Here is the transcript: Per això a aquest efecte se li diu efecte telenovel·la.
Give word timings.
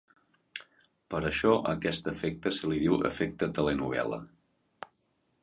Per 1.13 1.19
això 1.29 1.51
a 1.59 1.73
aquest 1.73 2.09
efecte 2.13 2.53
se 2.57 2.71
li 2.73 2.81
diu 2.85 2.99
efecte 3.11 3.51
telenovel·la. 3.61 4.21